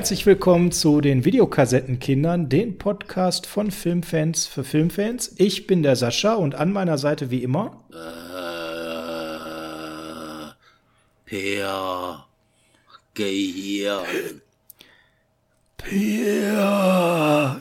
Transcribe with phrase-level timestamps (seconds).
[0.00, 5.34] Herzlich willkommen zu den Videokassettenkindern, den Podcast von Filmfans für Filmfans.
[5.36, 7.84] Ich bin der Sascha und an meiner Seite wie immer.
[7.92, 7.96] Äh,
[11.26, 12.24] Peer,
[13.12, 14.00] geh hier.
[15.76, 17.60] Peer.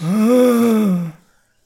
[0.00, 1.12] Ah,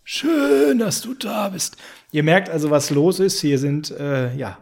[0.05, 1.79] schön, dass du da bist.
[2.13, 3.41] Ihr merkt also, was los ist.
[3.41, 4.59] Hier sind, äh, ja,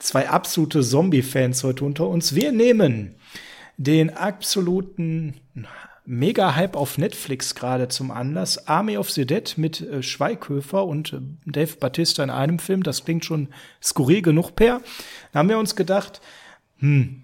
[0.00, 2.34] zwei absolute Zombie-Fans heute unter uns.
[2.34, 3.14] Wir nehmen
[3.80, 5.40] den absoluten
[6.04, 8.68] Mega-Hype auf Netflix gerade zum Anlass.
[8.68, 12.82] Army of the Dead mit äh, Schweighöfer und äh, Dave Batista in einem Film.
[12.82, 13.48] Das klingt schon
[13.82, 14.82] skurril genug, Per.
[15.32, 16.20] Da haben wir uns gedacht,
[16.78, 17.22] hm,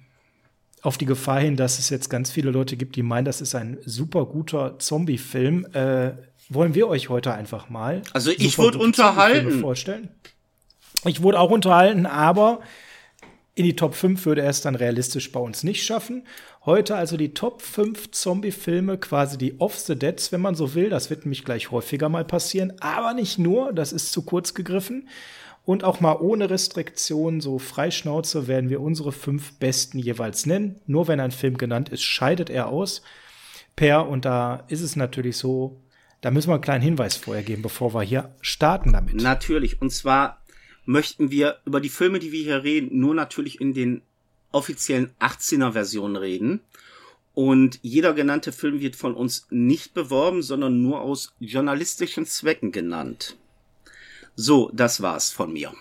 [0.80, 3.54] auf die Gefahr hin, dass es jetzt ganz viele Leute gibt, die meinen, das ist
[3.54, 6.12] ein super guter Zombie-Film, äh,
[6.48, 8.00] wollen wir euch heute einfach mal.
[8.14, 9.60] Also ich wurde unterhalten.
[9.60, 10.08] Vorstellen.
[11.04, 12.60] Ich wurde auch unterhalten, aber
[13.56, 16.24] in die Top 5 würde er es dann realistisch bei uns nicht schaffen.
[16.66, 20.90] Heute also die Top 5 Zombie-Filme, quasi die Off the Deads, wenn man so will.
[20.90, 22.74] Das wird nämlich gleich häufiger mal passieren.
[22.80, 25.08] Aber nicht nur, das ist zu kurz gegriffen.
[25.64, 30.78] Und auch mal ohne Restriktion, so Freischnauze, werden wir unsere fünf besten jeweils nennen.
[30.86, 33.00] Nur wenn ein Film genannt ist, scheidet er aus.
[33.74, 35.80] Per, und da ist es natürlich so,
[36.20, 39.14] da müssen wir einen kleinen Hinweis vorher geben, bevor wir hier starten damit.
[39.14, 39.80] Natürlich.
[39.80, 40.42] Und zwar
[40.86, 44.02] möchten wir über die Filme, die wir hier reden, nur natürlich in den
[44.52, 46.60] offiziellen 18er Versionen reden.
[47.34, 53.36] Und jeder genannte Film wird von uns nicht beworben, sondern nur aus journalistischen Zwecken genannt.
[54.34, 55.74] So, das war's von mir.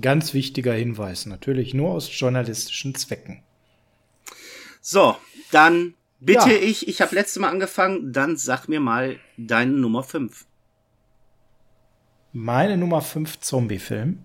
[0.00, 3.44] Ganz wichtiger Hinweis, natürlich nur aus journalistischen Zwecken.
[4.80, 5.16] So,
[5.52, 6.60] dann bitte ja.
[6.60, 10.46] ich, ich habe letztes Mal angefangen, dann sag mir mal deine Nummer 5.
[12.36, 14.18] Meine Nummer 5 Zombie-Film.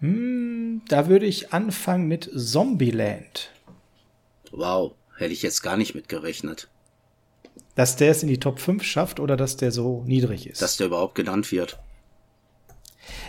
[0.00, 3.50] Hm, da würde ich anfangen mit Zombieland.
[4.50, 6.66] Wow, hätte ich jetzt gar nicht mit gerechnet.
[7.76, 10.60] Dass der es in die Top 5 schafft oder dass der so niedrig ist?
[10.60, 11.78] Dass der überhaupt genannt wird.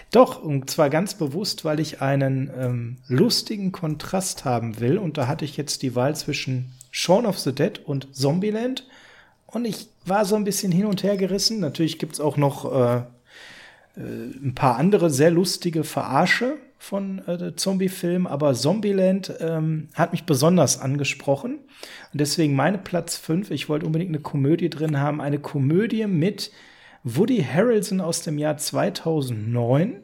[0.10, 4.98] Doch, und zwar ganz bewusst, weil ich einen ähm, lustigen Kontrast haben will.
[4.98, 8.88] Und da hatte ich jetzt die Wahl zwischen Shaun of the Dead und Zombieland.
[9.48, 11.60] Und ich war so ein bisschen hin und her gerissen.
[11.60, 18.28] Natürlich gibt's auch noch äh, äh, ein paar andere sehr lustige Verarsche von äh, Zombie-Filmen,
[18.28, 21.60] aber Zombieland ähm, hat mich besonders angesprochen.
[22.12, 23.52] Und deswegen meine Platz 5.
[23.52, 25.22] Ich wollte unbedingt eine Komödie drin haben.
[25.22, 26.52] Eine Komödie mit
[27.04, 29.98] Woody Harrelson aus dem Jahr 2009,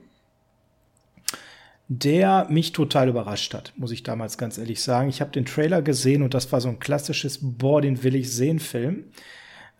[1.94, 5.09] der mich total überrascht hat, muss ich damals ganz ehrlich sagen.
[5.09, 8.31] Ich habe den Trailer gesehen und das war so ein klassisches Boah, den will ich
[8.31, 9.03] sehen Film.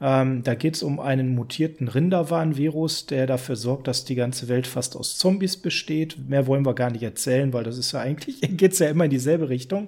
[0.02, 4.68] Ähm, da geht es um einen mutierten Rinderwarnvirus, der dafür sorgt, dass die ganze Welt
[4.68, 6.18] fast aus Zombies besteht.
[6.28, 9.10] Mehr wollen wir gar nicht erzählen, weil das ist ja eigentlich, geht's ja immer in
[9.10, 9.88] dieselbe Richtung.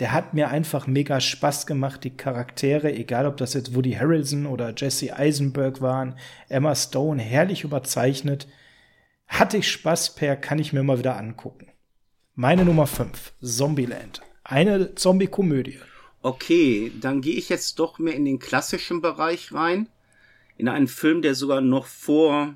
[0.00, 4.46] Der hat mir einfach mega Spaß gemacht, die Charaktere, egal ob das jetzt Woody Harrelson
[4.46, 6.16] oder Jesse Eisenberg waren,
[6.48, 8.48] Emma Stone, herrlich überzeichnet.
[9.30, 11.68] Hatte ich Spaß per, kann ich mir mal wieder angucken.
[12.34, 14.20] Meine Nummer 5, Zombieland.
[14.42, 15.78] Eine Zombie-Komödie.
[16.20, 19.88] Okay, dann gehe ich jetzt doch mehr in den klassischen Bereich rein.
[20.58, 22.54] In einen Film, der sogar noch vor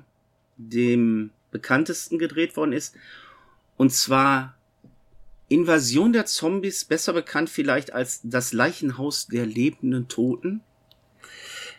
[0.57, 2.93] dem bekanntesten gedreht worden ist.
[3.77, 4.57] Und zwar
[5.47, 10.61] Invasion der Zombies, besser bekannt vielleicht als das Leichenhaus der lebenden Toten.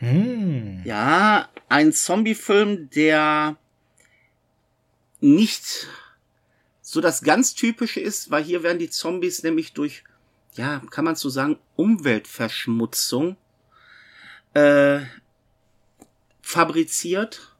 [0.00, 0.80] Mm.
[0.84, 3.56] Ja, ein Zombie-Film, der
[5.20, 5.88] nicht
[6.82, 10.04] so das ganz typische ist, weil hier werden die Zombies nämlich durch
[10.56, 13.36] ja, kann man so sagen, Umweltverschmutzung
[14.54, 15.00] äh,
[16.42, 17.52] fabriziert.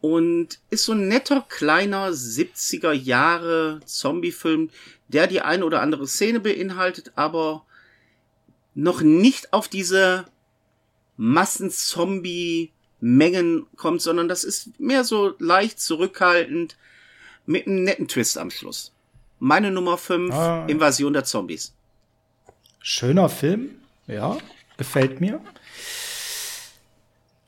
[0.00, 4.70] Und ist so ein netter kleiner 70er Jahre Zombie-Film,
[5.08, 7.64] der die eine oder andere Szene beinhaltet, aber
[8.74, 10.26] noch nicht auf diese
[13.00, 16.76] Massenzombie-Mengen kommt, sondern das ist mehr so leicht zurückhaltend
[17.46, 18.92] mit einem netten Twist am Schluss.
[19.38, 20.66] Meine Nummer 5, ah.
[20.66, 21.74] Invasion der Zombies.
[22.80, 23.70] Schöner Film,
[24.06, 24.38] ja,
[24.76, 25.40] gefällt mir.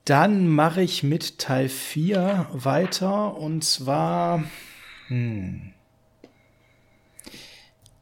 [0.04, 4.44] Dann mache ich mit Teil 4 weiter und zwar,
[5.08, 5.74] hm,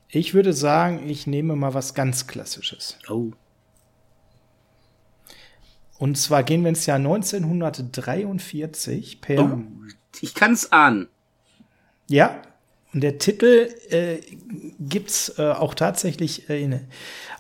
[0.08, 2.98] ich würde sagen, ich nehme mal was ganz Klassisches.
[3.08, 3.32] Oh.
[5.98, 9.44] Und zwar gehen wir ins Jahr 1943 per.
[9.44, 9.58] Oh,
[10.20, 11.08] ich kann es ahnen.
[12.08, 12.43] Ja,
[12.96, 14.20] und der Titel äh,
[14.81, 16.81] gibt's äh, auch tatsächlich äh, in,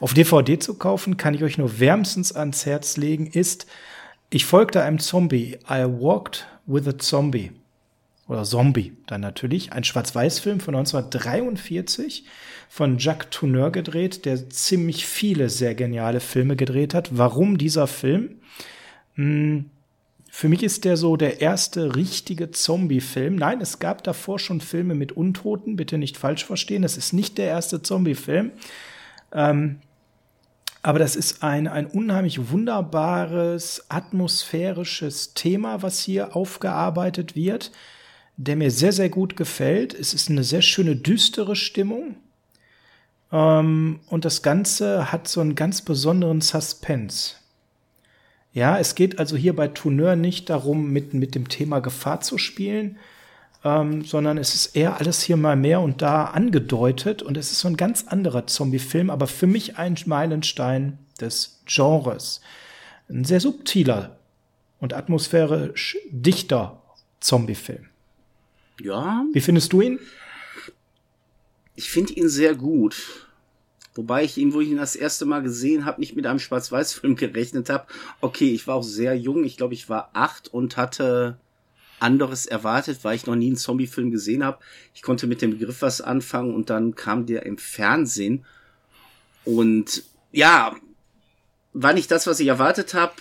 [0.00, 3.66] auf DVD zu kaufen, kann ich euch nur wärmstens ans Herz legen, ist
[4.28, 5.56] Ich folgte einem Zombie.
[5.70, 7.52] I walked with a Zombie.
[8.28, 12.24] Oder Zombie dann natürlich, ein Schwarz-Weiß-Film von 1943
[12.68, 17.16] von Jacques Tourneur gedreht, der ziemlich viele sehr geniale Filme gedreht hat.
[17.16, 18.36] Warum dieser Film?
[19.14, 19.70] Hm,
[20.30, 23.36] für mich ist der so der erste richtige Zombie-Film.
[23.36, 26.82] Nein, es gab davor schon Filme mit Untoten, bitte nicht falsch verstehen.
[26.82, 28.50] Das ist nicht der erste Zombie-Film.
[29.32, 29.78] Ähm,
[30.82, 37.72] aber das ist ein, ein unheimlich wunderbares, atmosphärisches Thema, was hier aufgearbeitet wird,
[38.36, 39.94] der mir sehr, sehr gut gefällt.
[39.94, 42.16] Es ist eine sehr schöne, düstere Stimmung.
[43.32, 47.34] Ähm, und das Ganze hat so einen ganz besonderen Suspense.
[48.52, 52.38] Ja, es geht also hier bei Tourneur nicht darum, mit, mit dem Thema Gefahr zu
[52.38, 52.96] spielen,
[53.64, 57.60] ähm, sondern es ist eher alles hier mal mehr und da angedeutet und es ist
[57.60, 62.40] so ein ganz anderer Zombie-Film, aber für mich ein Meilenstein des Genres.
[63.08, 64.16] Ein sehr subtiler
[64.80, 66.82] und atmosphärisch dichter
[67.20, 67.88] Zombie-Film.
[68.80, 69.24] Ja.
[69.32, 69.98] Wie findest du ihn?
[71.74, 73.26] Ich finde ihn sehr gut.
[73.94, 77.16] Wobei ich ihn, wo ich ihn das erste Mal gesehen habe, nicht mit einem Schwarz-Weiß-Film
[77.16, 77.86] gerechnet habe.
[78.20, 79.44] Okay, ich war auch sehr jung.
[79.44, 81.38] Ich glaube, ich war acht und hatte
[81.98, 84.58] anderes erwartet, weil ich noch nie einen Zombie-Film gesehen habe.
[84.94, 88.44] Ich konnte mit dem Begriff was anfangen und dann kam der im Fernsehen.
[89.46, 90.76] Und ja,
[91.72, 93.14] war nicht das, was ich erwartet habe.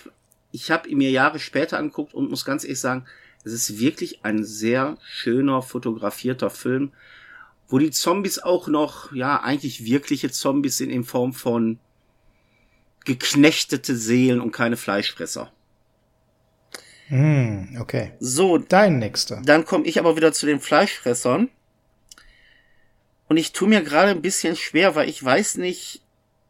[0.52, 3.06] Ich habe ihn mir Jahre später angeguckt und muss ganz ehrlich sagen,
[3.46, 6.92] es ist wirklich ein sehr schöner fotografierter Film,
[7.68, 11.78] wo die Zombies auch noch, ja, eigentlich wirkliche Zombies sind in Form von
[13.04, 15.52] geknechtete Seelen und keine Fleischfresser.
[17.08, 18.14] Mm, okay.
[18.18, 19.40] So, dein nächster.
[19.44, 21.48] Dann komme ich aber wieder zu den Fleischfressern.
[23.28, 26.02] Und ich tue mir gerade ein bisschen schwer, weil ich weiß nicht,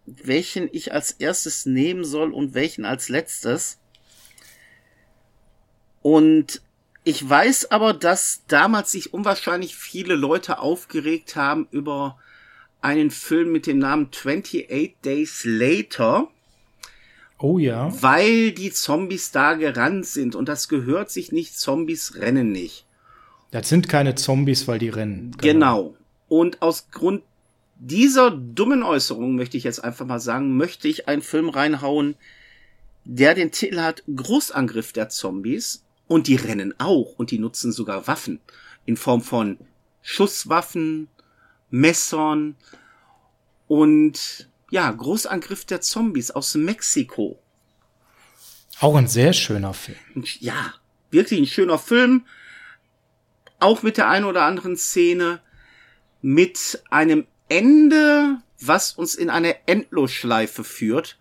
[0.06, 3.80] welchen ich als erstes nehmen soll und welchen als letztes.
[6.00, 6.62] Und
[7.06, 12.18] ich weiß aber, dass damals sich unwahrscheinlich viele Leute aufgeregt haben über
[12.80, 16.26] einen Film mit dem Namen 28 Days Later.
[17.38, 17.92] Oh ja.
[18.02, 21.56] Weil die Zombies da gerannt sind und das gehört sich nicht.
[21.56, 22.86] Zombies rennen nicht.
[23.52, 25.30] Das sind keine Zombies, weil die rennen.
[25.38, 25.82] Genau.
[25.92, 25.96] genau.
[26.26, 27.22] Und aus Grund
[27.76, 32.16] dieser dummen Äußerung möchte ich jetzt einfach mal sagen, möchte ich einen Film reinhauen,
[33.04, 38.06] der den Titel hat Großangriff der Zombies und die rennen auch und die nutzen sogar
[38.06, 38.40] Waffen
[38.84, 39.58] in Form von
[40.02, 41.08] Schusswaffen,
[41.70, 42.56] Messern
[43.66, 47.40] und ja, Großangriff der Zombies aus Mexiko.
[48.80, 49.96] Auch ein sehr schöner Film.
[50.40, 50.74] Ja,
[51.10, 52.26] wirklich ein schöner Film.
[53.58, 55.40] Auch mit der einen oder anderen Szene.
[56.20, 61.16] Mit einem Ende, was uns in eine Endlosschleife führt.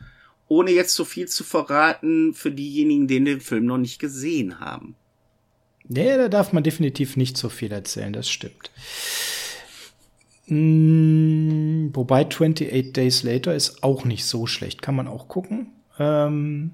[0.55, 4.95] Ohne jetzt so viel zu verraten für diejenigen, die den Film noch nicht gesehen haben.
[5.85, 8.71] Nee, da darf man definitiv nicht so viel erzählen, das stimmt.
[10.47, 14.81] Mm, wobei 28 Days Later ist auch nicht so schlecht.
[14.81, 15.73] Kann man auch gucken.
[15.99, 16.71] Ähm,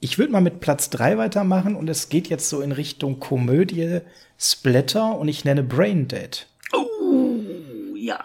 [0.00, 4.00] ich würde mal mit Platz 3 weitermachen und es geht jetzt so in Richtung Komödie,
[4.36, 6.48] Splatter und ich nenne Brain Dead.
[6.72, 7.38] Oh,
[7.94, 8.20] ja.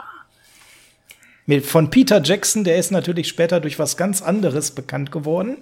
[1.63, 5.57] Von Peter Jackson, der ist natürlich später durch was ganz anderes bekannt geworden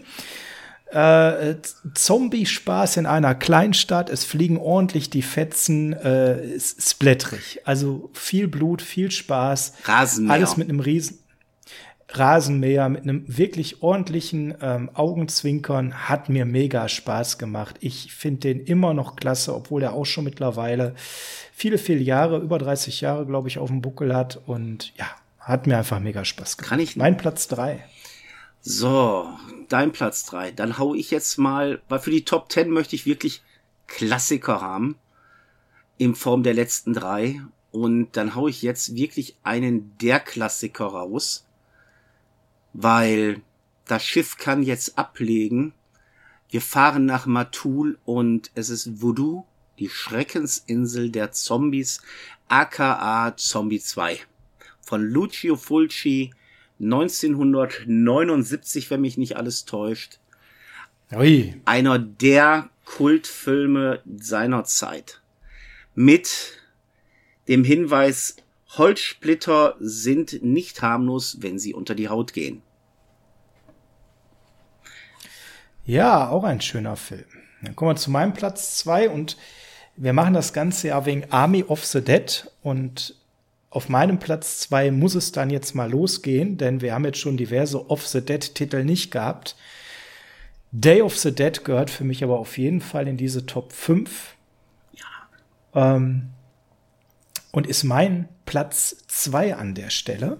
[0.95, 1.55] äh,
[1.93, 7.59] Zombie-Spaß in einer Kleinstadt, es fliegen ordentlich die Fetzen, äh, splättrig.
[7.65, 9.73] Also viel Blut, viel Spaß.
[9.83, 10.33] Rasenmäher.
[10.33, 11.19] Alles mit einem riesen
[12.09, 17.75] Rasenmäher, mit einem wirklich ordentlichen ähm, Augenzwinkern, hat mir mega Spaß gemacht.
[17.81, 20.93] Ich finde den immer noch klasse, obwohl er auch schon mittlerweile
[21.51, 24.39] viele, viele Jahre, über 30 Jahre, glaube ich, auf dem Buckel hat.
[24.45, 25.07] Und ja,
[25.45, 26.69] hat mir einfach mega Spaß gemacht.
[26.69, 26.95] Kann ich?
[26.95, 27.85] Mein Platz drei.
[28.61, 29.29] So,
[29.69, 30.49] dein Platz drei.
[30.49, 33.43] Dann hau ich jetzt mal, weil für die Top 10 möchte ich wirklich
[33.85, 34.97] Klassiker haben.
[35.99, 37.41] In Form der letzten drei.
[37.71, 41.45] Und dann hau ich jetzt wirklich einen der Klassiker raus.
[42.73, 43.41] Weil
[43.85, 45.73] das Schiff kann jetzt ablegen.
[46.49, 49.45] Wir fahren nach Matul und es ist Voodoo,
[49.77, 52.01] die Schreckensinsel der Zombies,
[52.47, 54.19] aka Zombie 2.
[54.85, 56.31] Von Lucio Fulci,
[56.79, 60.19] 1979, wenn mich nicht alles täuscht.
[61.11, 61.59] Ui.
[61.65, 65.23] Einer der Kultfilme seiner Zeit.
[65.95, 66.61] Mit
[67.47, 68.35] dem Hinweis,
[68.77, 72.61] Holzsplitter sind nicht harmlos, wenn sie unter die Haut gehen.
[75.83, 77.25] Ja, auch ein schöner Film.
[77.63, 79.35] Dann kommen wir zu meinem Platz zwei und
[79.95, 83.15] wir machen das Ganze ja wegen Army of the Dead und
[83.69, 87.37] auf meinem Platz zwei muss es dann jetzt mal losgehen, denn wir haben jetzt schon
[87.37, 89.55] diverse Off the Dead Titel nicht gehabt.
[90.71, 94.35] Day of the Dead gehört für mich aber auf jeden Fall in diese Top 5.
[94.93, 95.95] Ja.
[95.95, 96.29] Ähm,
[97.51, 100.37] und ist mein Platz zwei an der Stelle,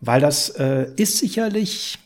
[0.00, 1.98] weil das äh, ist sicherlich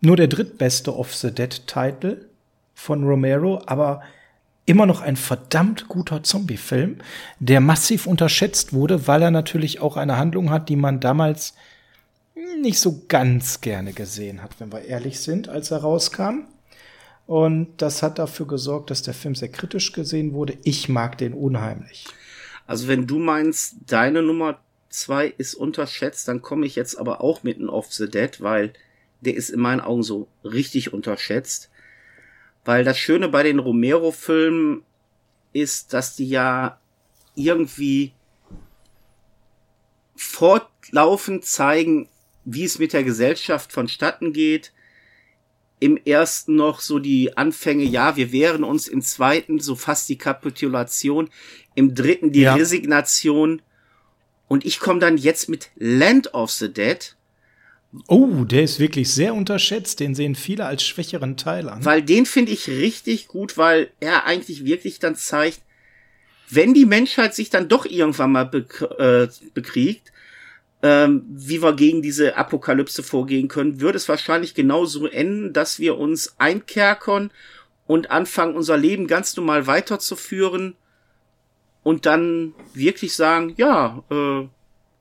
[0.00, 2.26] nur der drittbeste Off the Dead Titel
[2.74, 4.02] von Romero, aber
[4.64, 6.98] immer noch ein verdammt guter Zombie-Film,
[7.40, 11.54] der massiv unterschätzt wurde, weil er natürlich auch eine Handlung hat, die man damals
[12.60, 16.46] nicht so ganz gerne gesehen hat, wenn wir ehrlich sind, als er rauskam.
[17.26, 20.58] Und das hat dafür gesorgt, dass der Film sehr kritisch gesehen wurde.
[20.64, 22.06] Ich mag den unheimlich.
[22.66, 27.42] Also wenn du meinst, deine Nummer zwei ist unterschätzt, dann komme ich jetzt aber auch
[27.42, 28.72] mitten Off the Dead, weil
[29.20, 31.70] der ist in meinen Augen so richtig unterschätzt.
[32.64, 34.84] Weil das Schöne bei den Romero-Filmen
[35.52, 36.78] ist, dass die ja
[37.34, 38.12] irgendwie
[40.16, 42.08] fortlaufend zeigen,
[42.44, 44.72] wie es mit der Gesellschaft vonstatten geht.
[45.80, 50.18] Im ersten noch so die Anfänge, ja, wir wehren uns, im zweiten so fast die
[50.18, 51.28] Kapitulation,
[51.74, 52.54] im dritten die ja.
[52.54, 53.62] Resignation.
[54.46, 57.16] Und ich komme dann jetzt mit Land of the Dead,
[58.08, 60.00] Oh, der ist wirklich sehr unterschätzt.
[60.00, 61.84] Den sehen viele als schwächeren Teil an.
[61.84, 65.60] Weil den finde ich richtig gut, weil er eigentlich wirklich dann zeigt,
[66.48, 70.12] wenn die Menschheit sich dann doch irgendwann mal bek äh, bekriegt,
[70.82, 75.96] ähm, wie wir gegen diese Apokalypse vorgehen können, würde es wahrscheinlich genauso enden, dass wir
[75.96, 77.30] uns einkerkern
[77.86, 80.74] und anfangen, unser Leben ganz normal weiterzuführen
[81.82, 84.48] und dann wirklich sagen, ja, äh,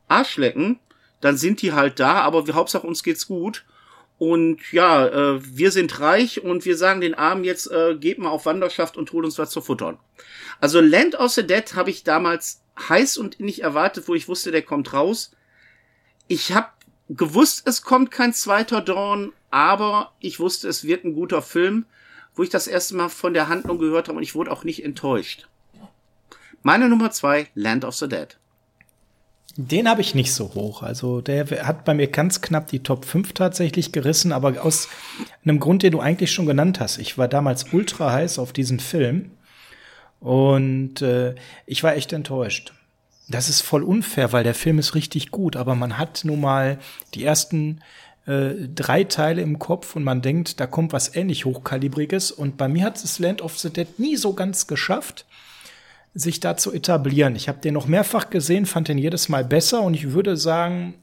[0.08, 0.80] Arschlecken,
[1.22, 3.64] dann sind die halt da, aber wir, Hauptsache uns geht's gut.
[4.18, 8.30] Und ja, äh, wir sind reich und wir sagen den Armen jetzt, äh, geht mal
[8.30, 9.98] auf Wanderschaft und holt uns was zu futtern.
[10.60, 14.52] Also Land of the Dead habe ich damals heiß und nicht erwartet, wo ich wusste,
[14.52, 15.32] der kommt raus.
[16.28, 16.68] Ich habe
[17.10, 21.86] gewusst, es kommt kein zweiter Dawn, aber ich wusste, es wird ein guter Film,
[22.36, 24.84] wo ich das erste Mal von der Handlung gehört habe und ich wurde auch nicht
[24.84, 25.48] enttäuscht.
[26.64, 28.38] Meine Nummer zwei, Land of the Dead.
[29.58, 30.82] Den habe ich nicht so hoch.
[30.82, 34.88] Also der hat bei mir ganz knapp die Top 5 tatsächlich gerissen, aber aus
[35.44, 36.98] einem Grund, den du eigentlich schon genannt hast.
[36.98, 39.32] Ich war damals ultra heiß auf diesen Film
[40.22, 42.74] und äh, ich war echt enttäuscht.
[43.28, 46.80] Das ist voll unfair, weil der Film ist richtig gut, aber man hat nun mal
[47.14, 47.82] die ersten
[48.26, 52.68] äh, drei Teile im Kopf und man denkt, da kommt was ähnlich hochkalibriges und bei
[52.68, 55.26] mir hat es Land of the Dead nie so ganz geschafft
[56.14, 57.36] sich da zu etablieren.
[57.36, 60.96] Ich habe den noch mehrfach gesehen, fand den jedes Mal besser und ich würde sagen,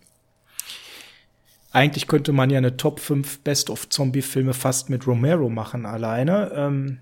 [1.73, 6.53] eigentlich könnte man ja eine Top 5 Best-of-Zombie-Filme fast mit Romero machen alleine.
[6.55, 6.99] Ähm,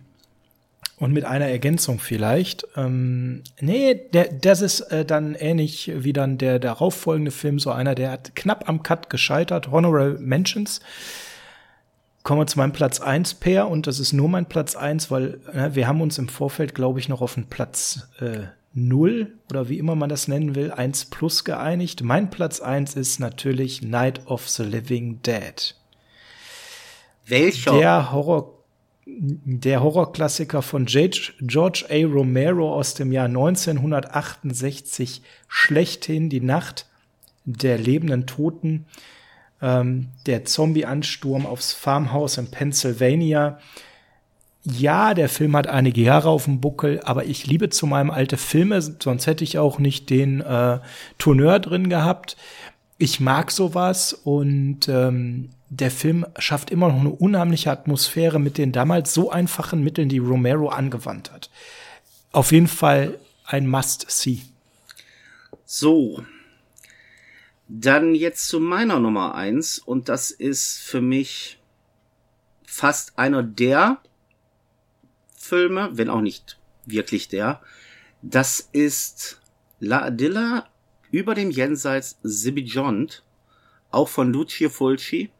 [0.98, 2.66] und mit einer Ergänzung vielleicht.
[2.76, 7.94] Ähm, nee, der, das ist äh, dann ähnlich wie dann der darauffolgende Film, so einer,
[7.94, 10.80] der hat knapp am Cut gescheitert, Honorable Mentions
[12.26, 15.38] kommen wir zu meinem Platz 1 Pair und das ist nur mein Platz 1, weil
[15.52, 19.68] äh, wir haben uns im Vorfeld, glaube ich, noch auf den Platz äh, 0 oder
[19.68, 22.02] wie immer man das nennen will, 1 plus geeinigt.
[22.02, 25.76] Mein Platz 1 ist natürlich Night of the Living Dead.
[27.26, 27.78] Welcher?
[27.78, 28.54] Der Horror
[29.06, 32.04] der Horrorklassiker von George A.
[32.06, 36.86] Romero aus dem Jahr 1968 schlechthin die Nacht
[37.44, 38.86] der lebenden Toten
[39.62, 43.58] ähm, der Zombie-Ansturm aufs Farmhaus in Pennsylvania.
[44.64, 48.36] Ja, der Film hat einige Jahre auf dem Buckel, aber ich liebe zu meinem alte
[48.36, 50.80] Filme, sonst hätte ich auch nicht den äh,
[51.18, 52.36] Tourneur drin gehabt.
[52.98, 58.72] Ich mag sowas und ähm, der Film schafft immer noch eine unheimliche Atmosphäre mit den
[58.72, 61.50] damals so einfachen Mitteln, die Romero angewandt hat.
[62.32, 64.40] Auf jeden Fall ein Must-See.
[65.64, 66.22] So,
[67.68, 71.60] dann jetzt zu meiner Nummer eins und das ist für mich
[72.64, 73.98] fast einer der
[75.36, 77.60] Filme, wenn auch nicht wirklich der.
[78.22, 79.40] Das ist
[79.80, 80.68] La Adilla
[81.10, 83.24] über dem Jenseits Sibijont,
[83.90, 85.30] auch von Lucio Fulci.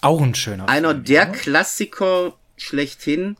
[0.00, 1.32] Auch ein schöner Einer Film, der ja.
[1.32, 3.36] Klassiker schlechthin,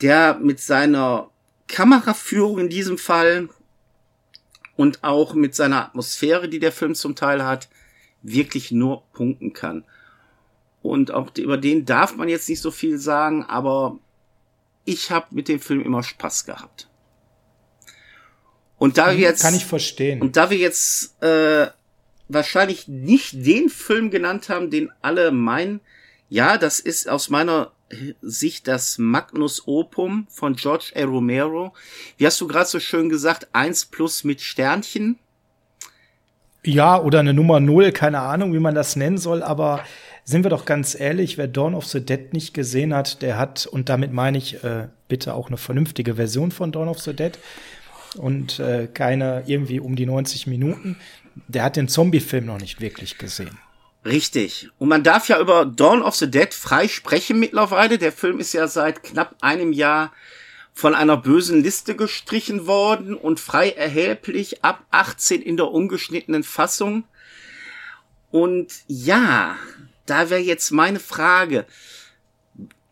[0.00, 1.30] der mit seiner
[1.68, 3.48] Kameraführung in diesem Fall
[4.80, 7.68] und auch mit seiner Atmosphäre, die der Film zum Teil hat,
[8.22, 9.84] wirklich nur punkten kann.
[10.80, 13.98] Und auch über den darf man jetzt nicht so viel sagen, aber
[14.86, 16.88] ich habe mit dem Film immer Spaß gehabt.
[18.78, 20.22] Und da wir mhm, jetzt kann ich verstehen.
[20.22, 21.66] Und da wir jetzt äh,
[22.28, 25.82] wahrscheinlich nicht den Film genannt haben, den alle meinen,
[26.30, 27.70] ja, das ist aus meiner
[28.20, 31.04] sich das Magnus Opum von George A.
[31.04, 31.72] Romero.
[32.16, 35.18] Wie hast du gerade so schön gesagt, eins plus mit Sternchen?
[36.62, 39.82] Ja, oder eine Nummer null, keine Ahnung, wie man das nennen soll, aber
[40.24, 43.66] sind wir doch ganz ehrlich, wer Dawn of the Dead nicht gesehen hat, der hat,
[43.66, 47.38] und damit meine ich äh, bitte auch eine vernünftige Version von Dawn of the Dead
[48.16, 50.96] und äh, keine irgendwie um die 90 Minuten.
[51.48, 53.58] Der hat den Zombie-Film noch nicht wirklich gesehen.
[54.04, 54.70] Richtig.
[54.78, 57.98] Und man darf ja über Dawn of the Dead frei sprechen mittlerweile.
[57.98, 60.12] Der Film ist ja seit knapp einem Jahr
[60.72, 67.04] von einer bösen Liste gestrichen worden und frei erhältlich ab 18 in der ungeschnittenen Fassung.
[68.30, 69.56] Und ja,
[70.06, 71.66] da wäre jetzt meine Frage.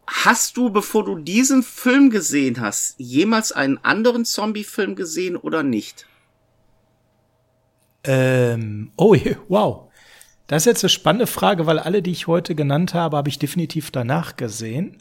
[0.07, 6.07] Hast du, bevor du diesen Film gesehen hast, jemals einen anderen Zombie-Film gesehen oder nicht?
[8.05, 9.17] Ähm, oh,
[9.49, 9.88] wow.
[10.49, 13.39] Das ist jetzt eine spannende Frage, weil alle, die ich heute genannt habe, habe ich
[13.39, 14.97] definitiv danach gesehen.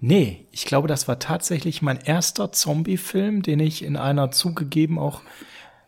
[0.00, 5.22] Nee, ich glaube, das war tatsächlich mein erster Zombie-Film, den ich in einer zugegeben auch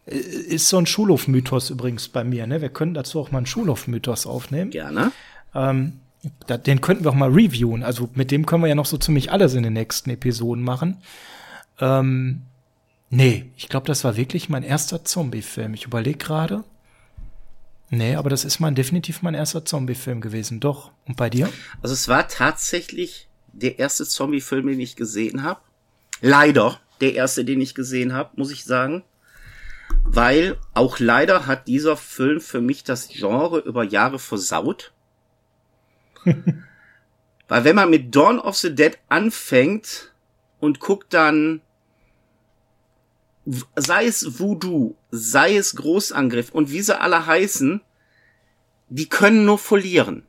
[0.07, 2.47] äh, ist so ein Schulhof-Mythos übrigens bei mir.
[2.47, 2.63] Ne?
[2.63, 4.71] Wir können dazu auch mal einen Schulhof-Mythos aufnehmen.
[4.71, 5.11] Gerne.
[5.53, 6.01] Ähm,
[6.47, 7.83] da, den könnten wir auch mal reviewen.
[7.83, 10.99] Also mit dem können wir ja noch so ziemlich alles in den nächsten Episoden machen.
[11.81, 12.43] Ähm,
[13.11, 15.75] nee, ich glaube, das war wirklich mein erster Zombie-Film.
[15.75, 16.63] Ich überlege gerade.
[17.91, 20.61] Nee, aber das ist mein definitiv mein erster Zombie-Film gewesen.
[20.61, 20.91] Doch.
[21.07, 21.49] Und bei dir?
[21.83, 25.61] Also es war tatsächlich der erste Zombie-Film, den ich gesehen habe.
[26.21, 29.05] Leider der erste, den ich gesehen habe, muss ich sagen.
[30.05, 34.93] Weil auch leider hat dieser Film für mich das Genre über Jahre versaut.
[37.49, 40.13] Weil wenn man mit Dawn of the Dead anfängt
[40.59, 41.61] und guckt dann,
[43.77, 47.81] sei es Voodoo, sei es Großangriff und wie sie alle heißen,
[48.89, 50.25] die können nur verlieren.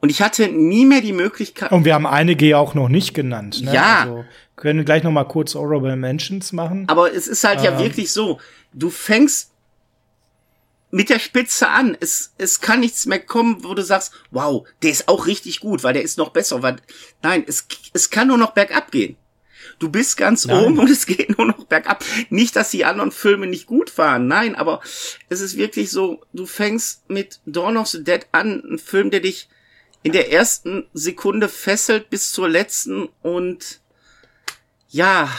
[0.00, 1.72] Und ich hatte nie mehr die Möglichkeit.
[1.72, 3.60] Und wir haben einige ja auch noch nicht genannt.
[3.62, 3.74] Ne?
[3.74, 4.02] Ja.
[4.02, 4.24] Also
[4.56, 6.88] können gleich noch mal kurz Honorable Mentions machen.
[6.88, 7.64] Aber es ist halt ähm.
[7.66, 8.40] ja wirklich so.
[8.72, 9.50] Du fängst
[10.90, 11.96] mit der Spitze an.
[12.00, 15.84] Es, es kann nichts mehr kommen, wo du sagst, wow, der ist auch richtig gut,
[15.84, 16.62] weil der ist noch besser.
[16.62, 16.76] Weil,
[17.22, 19.16] nein, es, es kann nur noch bergab gehen.
[19.80, 20.62] Du bist ganz nein.
[20.62, 22.04] oben und es geht nur noch bergab.
[22.28, 24.80] Nicht, dass die anderen Filme nicht gut waren, nein, aber
[25.30, 29.20] es ist wirklich so, du fängst mit Dawn of the Dead an, ein Film, der
[29.20, 29.48] dich
[30.02, 33.80] in der ersten Sekunde fesselt bis zur letzten und
[34.90, 35.30] ja,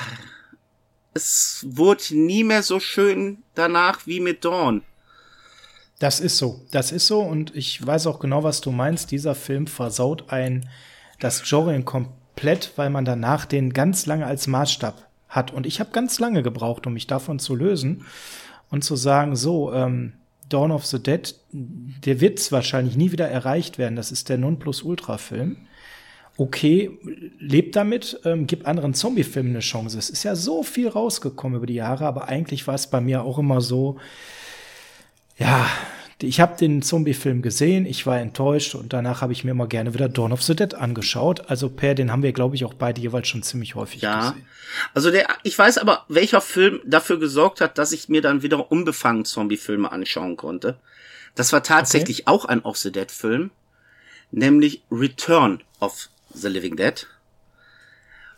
[1.14, 4.82] es wurde nie mehr so schön danach wie mit Dawn.
[6.00, 9.12] Das ist so, das ist so und ich weiß auch genau, was du meinst.
[9.12, 10.68] Dieser Film versaut ein
[11.20, 11.76] das Genre
[12.32, 15.52] komplett, weil man danach den ganz lange als Maßstab hat.
[15.52, 18.06] Und ich habe ganz lange gebraucht, um mich davon zu lösen
[18.70, 20.14] und zu sagen, so, ähm,
[20.50, 23.96] Dawn of the Dead, der wird wahrscheinlich nie wieder erreicht werden.
[23.96, 25.58] Das ist der Nonplusultra-Film.
[26.38, 26.92] Okay,
[27.40, 29.98] lebt damit, ähm, gib anderen Zombie-Filmen eine Chance.
[29.98, 33.24] Es ist ja so viel rausgekommen über die Jahre, aber eigentlich war es bei mir
[33.24, 33.98] auch immer so,
[35.38, 35.68] ja,
[36.24, 39.94] ich habe den Zombie-Film gesehen, ich war enttäuscht und danach habe ich mir mal gerne
[39.94, 41.50] wieder Dawn of the Dead angeschaut.
[41.50, 44.32] Also Per, den haben wir, glaube ich, auch beide jeweils schon ziemlich häufig ja.
[44.32, 44.46] gesehen.
[44.94, 48.72] Also der, ich weiß aber, welcher Film dafür gesorgt hat, dass ich mir dann wieder
[48.72, 50.78] unbefangen Zombie-Filme anschauen konnte.
[51.36, 52.30] Das war tatsächlich okay.
[52.30, 53.52] auch ein Of the Dead-Film,
[54.32, 57.08] nämlich Return of the Living Dead.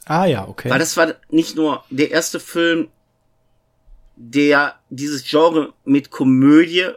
[0.05, 0.69] Ah ja, okay.
[0.69, 2.89] Weil das war nicht nur der erste Film,
[4.15, 6.91] der dieses Genre mit Komödie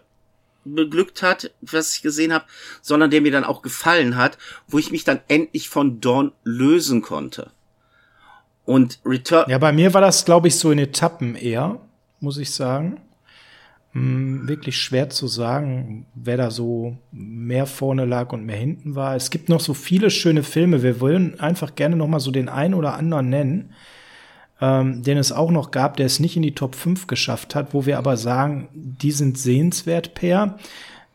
[0.74, 2.44] beglückt hat, was ich gesehen habe,
[2.82, 7.02] sondern der mir dann auch gefallen hat, wo ich mich dann endlich von Dawn lösen
[7.02, 7.50] konnte.
[8.64, 9.48] Und Return.
[9.48, 11.80] Ja, bei mir war das, glaube ich, so in Etappen eher,
[12.20, 13.00] muss ich sagen.
[13.92, 19.14] Hm, wirklich schwer zu sagen, wer da so mehr vorne lag und mehr hinten war.
[19.14, 20.82] Es gibt noch so viele schöne Filme.
[20.82, 23.74] Wir wollen einfach gerne noch mal so den einen oder anderen nennen
[24.60, 27.74] ähm, den es auch noch gab, der es nicht in die Top 5 geschafft hat,
[27.74, 30.58] wo wir aber sagen, die sind sehenswert, Per.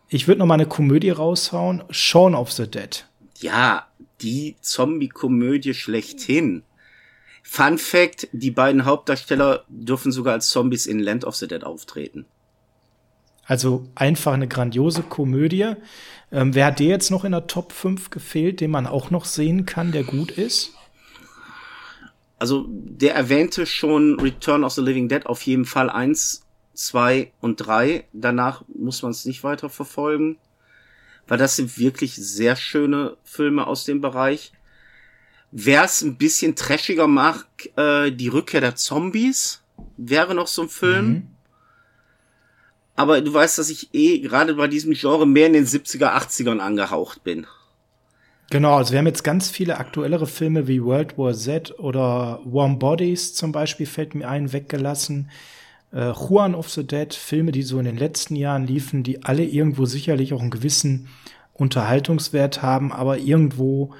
[0.09, 3.05] Ich würde noch mal eine Komödie raushauen, Shaun of the Dead.
[3.39, 3.87] Ja,
[4.21, 6.63] die Zombie-Komödie schlechthin.
[7.43, 12.25] Fun Fact, die beiden Hauptdarsteller dürfen sogar als Zombies in Land of the Dead auftreten.
[13.45, 15.73] Also einfach eine grandiose Komödie.
[16.31, 19.25] Ähm, wer hat dir jetzt noch in der Top 5 gefehlt, den man auch noch
[19.25, 20.71] sehen kann, der gut ist?
[22.41, 27.57] Also der erwähnte schon Return of the Living Dead auf jeden Fall eins, zwei und
[27.57, 28.07] drei.
[28.13, 30.39] Danach muss man es nicht weiter verfolgen,
[31.27, 34.53] weil das sind wirklich sehr schöne Filme aus dem Bereich.
[35.51, 39.61] Wer es ein bisschen trashiger mag, äh, die Rückkehr der Zombies
[39.97, 41.07] wäre noch so ein Film.
[41.07, 41.27] Mhm.
[42.95, 46.57] Aber du weißt, dass ich eh gerade bei diesem Genre mehr in den 70er, 80ern
[46.57, 47.45] angehaucht bin.
[48.51, 52.79] Genau, also wir haben jetzt ganz viele aktuellere Filme wie World War Z oder Warm
[52.79, 55.29] Bodies zum Beispiel fällt mir ein, weggelassen.
[55.93, 59.45] Äh, Juan of the Dead, Filme, die so in den letzten Jahren liefen, die alle
[59.45, 61.07] irgendwo sicherlich auch einen gewissen
[61.53, 63.93] Unterhaltungswert haben, aber irgendwo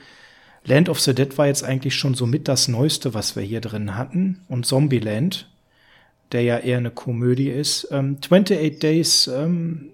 [0.66, 3.62] Land of the Dead war jetzt eigentlich schon so mit das Neueste, was wir hier
[3.62, 4.42] drin hatten.
[4.50, 5.50] Und Zombieland,
[6.34, 7.88] der ja eher eine Komödie ist.
[7.90, 9.92] Ähm, 28 Days ähm,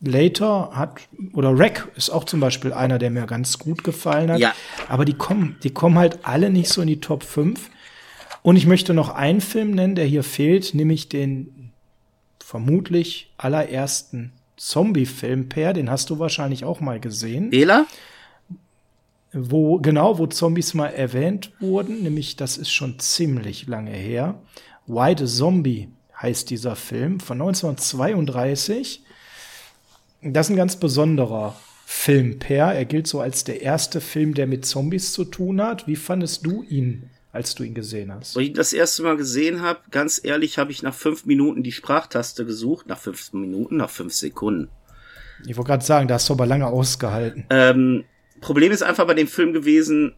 [0.00, 1.00] Later hat,
[1.32, 4.38] oder Wreck ist auch zum Beispiel einer, der mir ganz gut gefallen hat.
[4.38, 4.54] Ja.
[4.88, 7.70] Aber die kommen, die kommen halt alle nicht so in die Top 5.
[8.42, 11.72] Und ich möchte noch einen Film nennen, der hier fehlt, nämlich den
[12.38, 17.50] vermutlich allerersten Zombie-Film, Per, den hast du wahrscheinlich auch mal gesehen.
[17.50, 17.86] Bela?
[19.32, 24.40] Wo, genau, wo Zombies mal erwähnt wurden, nämlich das ist schon ziemlich lange her.
[24.86, 25.88] White Zombie
[26.20, 29.02] heißt dieser Film von 1932.
[30.22, 32.74] Das ist ein ganz besonderer Film, Per.
[32.74, 35.86] Er gilt so als der erste Film, der mit Zombies zu tun hat.
[35.86, 38.36] Wie fandest du ihn, als du ihn gesehen hast?
[38.36, 41.62] Wo ich ihn das erste Mal gesehen habe, ganz ehrlich, habe ich nach fünf Minuten
[41.62, 42.88] die Sprachtaste gesucht.
[42.88, 44.68] Nach fünf Minuten, nach fünf Sekunden.
[45.46, 47.46] Ich wollte gerade sagen, da hast du aber lange ausgehalten.
[47.50, 48.04] Ähm,
[48.40, 50.14] Problem ist einfach bei dem Film gewesen,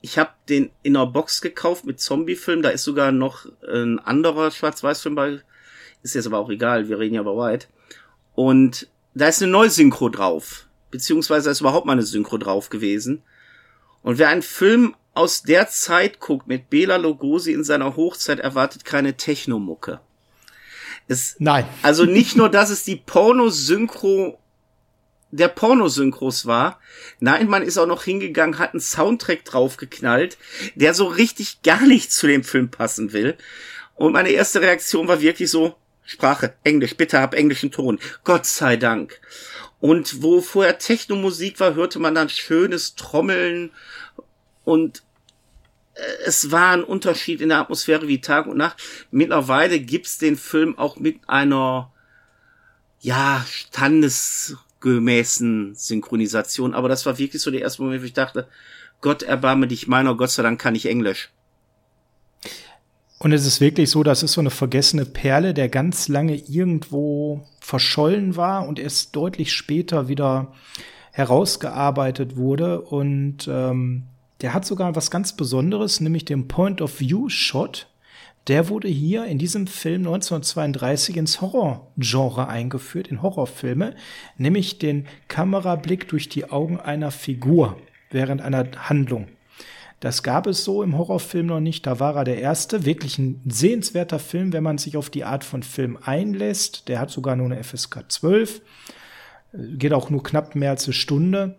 [0.00, 2.60] ich habe den in einer Box gekauft mit Zombie-Film.
[2.60, 5.40] Da ist sogar noch ein anderer Schwarz-Weiß-Film bei.
[6.02, 7.68] Ist jetzt aber auch egal, wir reden ja über White.
[8.34, 10.66] Und da ist eine Neusynchro drauf.
[10.90, 13.22] Beziehungsweise ist überhaupt mal eine Synchro drauf gewesen.
[14.02, 18.84] Und wer einen Film aus der Zeit guckt mit Bela Lugosi in seiner Hochzeit, erwartet
[18.84, 20.00] keine Technomucke.
[21.08, 21.66] Es, Nein.
[21.82, 24.38] Also nicht nur, dass es die Pornosynchro
[25.30, 26.78] der Pornosynchros war.
[27.18, 30.38] Nein, man ist auch noch hingegangen, hat einen Soundtrack draufgeknallt,
[30.76, 33.36] der so richtig gar nicht zu dem Film passen will.
[33.96, 37.98] Und meine erste Reaktion war wirklich so, Sprache, Englisch, bitte hab englischen Ton.
[38.24, 39.20] Gott sei Dank.
[39.80, 43.70] Und wo vorher Technomusik war, hörte man dann schönes Trommeln
[44.64, 45.02] und
[45.94, 48.82] äh, es war ein Unterschied in der Atmosphäre wie Tag und Nacht.
[49.10, 51.92] Mittlerweile gibt's den Film auch mit einer,
[53.00, 56.74] ja, standesgemäßen Synchronisation.
[56.74, 58.46] Aber das war wirklich so der erste Moment, wo ich dachte,
[59.00, 61.30] Gott erbarme dich meiner, Gott sei Dank kann ich Englisch.
[63.24, 67.40] Und es ist wirklich so, das ist so eine vergessene Perle, der ganz lange irgendwo
[67.58, 70.52] verschollen war und erst deutlich später wieder
[71.10, 72.82] herausgearbeitet wurde.
[72.82, 74.02] Und ähm,
[74.42, 77.86] der hat sogar was ganz Besonderes, nämlich den Point-of-View-Shot.
[78.46, 83.94] Der wurde hier in diesem Film 1932 ins Horrorgenre eingeführt, in Horrorfilme,
[84.36, 87.78] nämlich den Kamerablick durch die Augen einer Figur
[88.10, 89.28] während einer Handlung.
[90.00, 91.86] Das gab es so im Horrorfilm noch nicht.
[91.86, 92.84] Da war er der erste.
[92.84, 96.88] Wirklich ein sehenswerter Film, wenn man sich auf die Art von Film einlässt.
[96.88, 98.60] Der hat sogar nur eine FSK 12.
[99.52, 101.56] Geht auch nur knapp mehr als eine Stunde.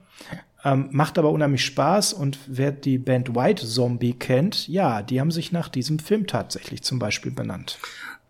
[0.64, 2.14] Ähm, macht aber unheimlich Spaß.
[2.14, 6.84] Und wer die Band White Zombie kennt, ja, die haben sich nach diesem Film tatsächlich
[6.84, 7.80] zum Beispiel benannt.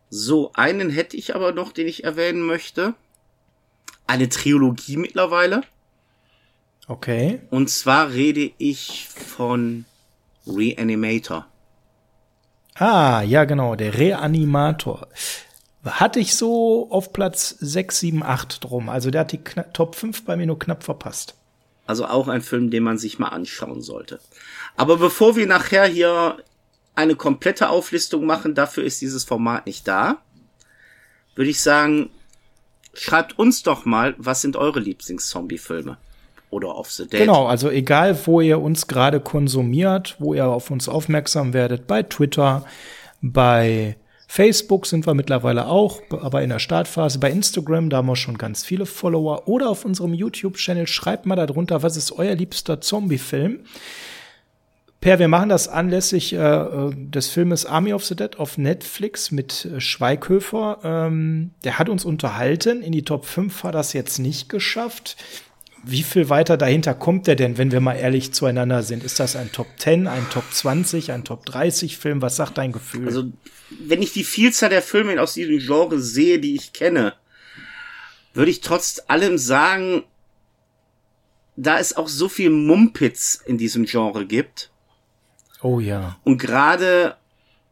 [0.10, 2.94] So, einen hätte ich aber noch, den ich erwähnen möchte.
[4.08, 5.64] Eine Trilogie mittlerweile.
[6.88, 7.42] Okay.
[7.50, 9.86] Und zwar rede ich von
[10.48, 11.48] Reanimator.
[12.76, 15.08] Ah, ja, genau, der Reanimator.
[15.84, 18.90] Hatte ich so auf Platz 6, 7, 8 drum.
[18.90, 21.36] Also der hat die Kna Top 5 bei mir nur knapp verpasst.
[21.88, 24.20] Also auch ein Film, den man sich mal anschauen sollte.
[24.76, 26.38] Aber bevor wir nachher hier
[26.96, 30.18] eine komplette Auflistung machen, dafür ist dieses Format nicht da,
[31.36, 32.10] würde ich sagen,
[32.94, 35.98] schreibt uns doch mal, was sind eure Lieblings-Zombie-Filme?
[36.56, 37.20] Oder Off the Dead.
[37.20, 42.02] Genau, also egal, wo ihr uns gerade konsumiert, wo ihr auf uns aufmerksam werdet, bei
[42.02, 42.64] Twitter,
[43.22, 47.20] bei Facebook sind wir mittlerweile auch, aber in der Startphase.
[47.20, 49.48] Bei Instagram, da haben wir schon ganz viele Follower.
[49.48, 53.60] Oder auf unserem YouTube-Channel, schreibt mal darunter, was ist euer liebster Zombie-Film?
[55.02, 59.66] Per, wir machen das anlässlich äh, des Filmes Army of the Dead auf Netflix mit
[59.66, 60.80] äh, Schweighöfer.
[60.84, 62.82] Ähm, der hat uns unterhalten.
[62.82, 65.16] In die Top 5 hat das jetzt nicht geschafft
[65.86, 69.04] wie viel weiter dahinter kommt der denn, wenn wir mal ehrlich zueinander sind?
[69.04, 72.22] Ist das ein Top 10, ein Top 20, ein Top 30 Film?
[72.22, 73.06] Was sagt dein Gefühl?
[73.06, 73.32] Also,
[73.80, 77.14] wenn ich die Vielzahl der Filme aus diesem Genre sehe, die ich kenne,
[78.34, 80.04] würde ich trotz allem sagen,
[81.56, 84.72] da es auch so viel Mumpitz in diesem Genre gibt.
[85.62, 86.20] Oh ja.
[86.24, 87.16] Und gerade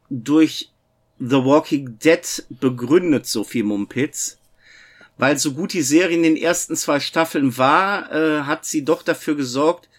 [0.09, 0.71] durch
[1.19, 4.39] The Walking Dead begründet so viel Mumpitz
[5.17, 9.03] weil so gut die Serie in den ersten zwei Staffeln war, äh, hat sie doch
[9.03, 9.89] dafür gesorgt,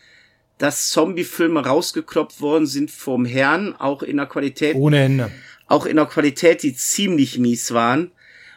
[0.59, 4.77] dass Zombie-Filme rausgekloppt worden sind vom Herrn, auch in der Qualität.
[4.77, 5.31] Ohne Ende.
[5.66, 8.12] Auch in der Qualität, die ziemlich mies waren.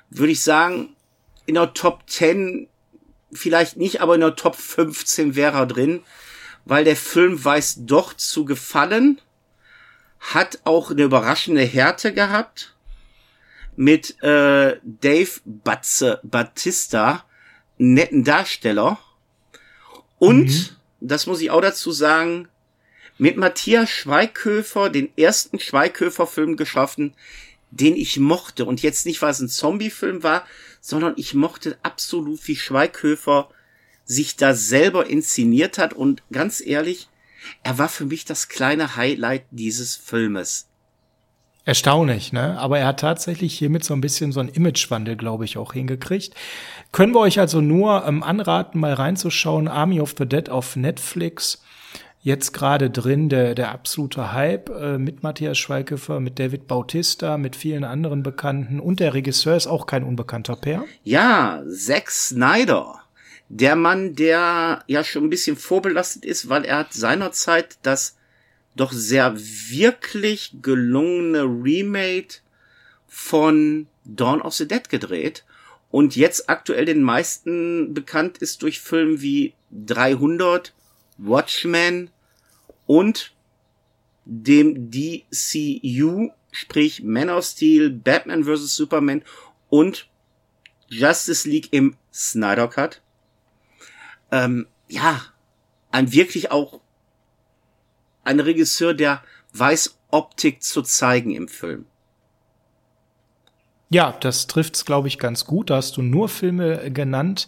[0.09, 0.89] Würde ich sagen,
[1.45, 2.67] in der Top 10
[3.31, 6.01] vielleicht nicht, aber in der Top 15 wäre er drin,
[6.65, 9.21] weil der Film weiß doch zu gefallen,
[10.19, 12.73] hat auch eine überraschende Härte gehabt
[13.77, 17.23] mit äh, Dave Batze Batista,
[17.77, 18.99] netten Darsteller.
[20.19, 20.69] Und mhm.
[20.99, 22.49] das muss ich auch dazu sagen,
[23.19, 27.13] mit Matthias Schweighöfer den ersten Schweighöfer-Film geschaffen,
[27.69, 28.65] den ich mochte.
[28.65, 30.45] Und jetzt nicht, weil es ein Zombie-Film war,
[30.81, 33.49] sondern ich mochte absolut, wie Schweighöfer
[34.05, 35.93] sich da selber inszeniert hat.
[35.93, 37.09] Und ganz ehrlich,
[37.61, 40.67] er war für mich das kleine Highlight dieses Filmes.
[41.67, 42.57] Erstaunlich, ne?
[42.57, 46.33] Aber er hat tatsächlich hiermit so ein bisschen so einen Imagewandel, glaube ich, auch hingekriegt.
[46.93, 49.67] Können wir euch also nur ähm, anraten, mal reinzuschauen.
[49.67, 51.61] Army of the Dead auf Netflix.
[52.21, 57.57] Jetzt gerade drin der, der absolute Hype äh, mit Matthias Schweighöfer, mit David Bautista, mit
[57.57, 58.79] vielen anderen Bekannten.
[58.79, 60.85] Und der Regisseur ist auch kein unbekannter Pair.
[61.03, 62.95] Ja, Zack Snyder.
[63.49, 68.16] Der Mann, der ja schon ein bisschen vorbelastet ist, weil er hat seinerzeit das
[68.79, 72.39] doch sehr wirklich gelungene Remake
[73.07, 75.43] von Dawn of the Dead gedreht
[75.89, 80.73] und jetzt aktuell den meisten bekannt ist durch Filme wie 300,
[81.17, 82.09] Watchmen
[82.85, 83.33] und
[84.25, 88.75] dem DCU, sprich Man of Steel, Batman vs.
[88.75, 89.23] Superman
[89.69, 90.07] und
[90.89, 93.01] Justice League im Snyder Cut.
[94.31, 95.21] Ähm, ja,
[95.91, 96.81] ein wirklich auch
[98.27, 101.85] ein Regisseur, der weiß, Optik zu zeigen im Film.
[103.89, 105.69] Ja, das trifft's, glaube ich, ganz gut.
[105.69, 107.47] Da hast du nur Filme genannt,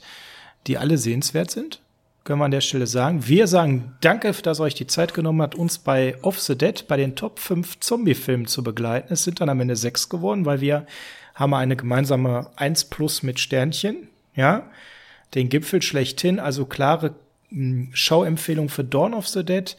[0.68, 1.82] die alle sehenswert sind.
[2.24, 3.28] Können wir an der Stelle sagen.
[3.28, 6.96] Wir sagen danke, dass euch die Zeit genommen habt, uns bei Off the Dead bei
[6.96, 9.12] den Top 5 Zombie-Filmen zu begleiten.
[9.12, 10.86] Es sind dann am Ende sechs geworden, weil wir
[11.36, 14.10] haben eine gemeinsame 1 plus mit Sternchen.
[14.36, 14.70] Ja,
[15.36, 16.39] den Gipfel schlechthin.
[16.39, 17.15] Also klare
[17.50, 19.76] hm, Schauempfehlung für Dawn of the Dead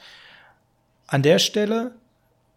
[1.11, 1.93] an der Stelle.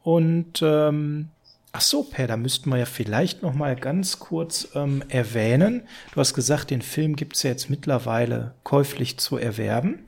[0.03, 1.29] Und ähm,
[1.71, 5.83] ach so, Per, da müssten wir ja vielleicht noch mal ganz kurz ähm, erwähnen.
[6.13, 10.05] Du hast gesagt, den Film gibt's ja jetzt mittlerweile käuflich zu erwerben.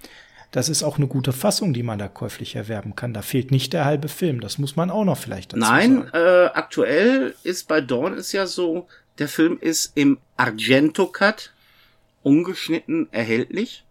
[0.52, 3.14] Das ist auch eine gute Fassung, die man da käuflich erwerben kann.
[3.14, 4.40] Da fehlt nicht der halbe Film.
[4.40, 6.10] Das muss man auch noch vielleicht dazu Nein, sagen.
[6.14, 11.52] Äh, aktuell ist bei Dawn ist ja so, der Film ist im Argento Cut
[12.24, 13.84] ungeschnitten erhältlich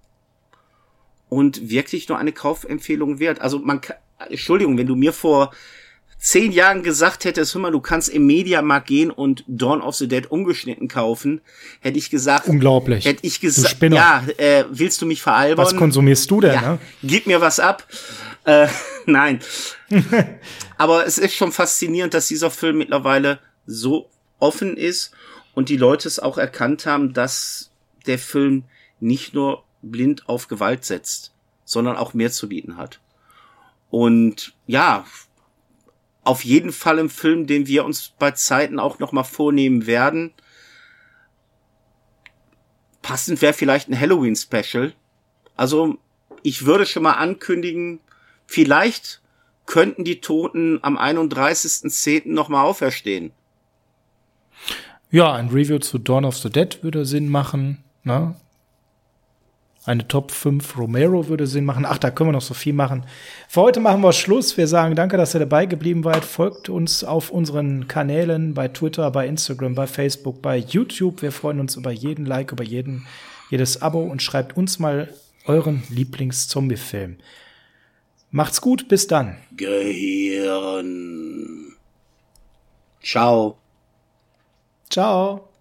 [1.28, 3.40] und wirklich nur eine Kaufempfehlung wert.
[3.40, 5.52] Also man kann, Entschuldigung, wenn du mir vor
[6.24, 10.08] zehn Jahren gesagt hättest, hör mal, du kannst im Mediamarkt gehen und Dawn of the
[10.08, 11.42] Dead ungeschnitten kaufen,
[11.80, 12.48] hätte ich gesagt.
[12.48, 13.04] Unglaublich.
[13.04, 15.64] Hätte ich gesagt, ja, äh, willst du mich veralbern?
[15.64, 16.54] Was konsumierst du denn?
[16.54, 16.78] Ja, ne?
[17.02, 17.86] Gib mir was ab.
[18.44, 18.68] Äh,
[19.06, 19.40] nein.
[20.78, 25.12] Aber es ist schon faszinierend, dass dieser Film mittlerweile so offen ist
[25.54, 27.70] und die Leute es auch erkannt haben, dass
[28.06, 28.64] der Film
[28.98, 31.32] nicht nur blind auf Gewalt setzt,
[31.66, 33.00] sondern auch mehr zu bieten hat.
[33.94, 35.04] Und ja,
[36.24, 40.32] auf jeden Fall im Film, den wir uns bei Zeiten auch noch mal vornehmen werden.
[43.02, 44.94] Passend wäre vielleicht ein Halloween Special.
[45.54, 45.96] Also
[46.42, 48.00] ich würde schon mal ankündigen,
[48.46, 49.22] vielleicht
[49.64, 52.32] könnten die Toten am 31.10.
[52.32, 53.30] noch mal auferstehen.
[55.12, 57.84] Ja, ein Review zu Dawn of the Dead würde Sinn machen.
[58.02, 58.34] Ne?
[59.86, 61.84] Eine Top 5 Romero würde Sinn machen.
[61.86, 63.04] Ach, da können wir noch so viel machen.
[63.48, 64.56] Für heute machen wir Schluss.
[64.56, 66.24] Wir sagen danke, dass ihr dabei geblieben seid.
[66.24, 71.20] Folgt uns auf unseren Kanälen bei Twitter, bei Instagram, bei Facebook, bei YouTube.
[71.20, 73.06] Wir freuen uns über jeden Like, über jeden,
[73.50, 75.12] jedes Abo und schreibt uns mal
[75.44, 77.18] euren Lieblings-Zombie-Film.
[78.30, 79.36] Macht's gut, bis dann.
[79.54, 80.94] Gehirn.
[83.02, 83.58] Ciao.
[84.88, 85.53] Ciao.